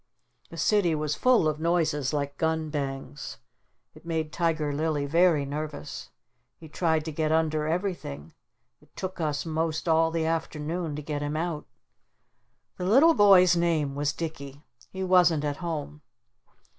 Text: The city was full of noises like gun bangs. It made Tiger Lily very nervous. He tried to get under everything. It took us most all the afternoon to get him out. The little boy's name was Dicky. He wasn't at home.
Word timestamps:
The 0.49 0.57
city 0.57 0.95
was 0.95 1.13
full 1.13 1.47
of 1.47 1.59
noises 1.59 2.11
like 2.11 2.39
gun 2.39 2.71
bangs. 2.71 3.37
It 3.93 4.03
made 4.03 4.33
Tiger 4.33 4.73
Lily 4.73 5.05
very 5.05 5.45
nervous. 5.45 6.09
He 6.57 6.67
tried 6.67 7.05
to 7.05 7.11
get 7.11 7.31
under 7.31 7.67
everything. 7.67 8.33
It 8.81 8.95
took 8.95 9.21
us 9.21 9.45
most 9.45 9.87
all 9.87 10.09
the 10.09 10.25
afternoon 10.25 10.95
to 10.95 11.03
get 11.03 11.21
him 11.21 11.37
out. 11.37 11.67
The 12.77 12.85
little 12.85 13.13
boy's 13.13 13.55
name 13.55 13.93
was 13.93 14.11
Dicky. 14.11 14.63
He 14.89 15.03
wasn't 15.03 15.43
at 15.45 15.57
home. 15.57 16.01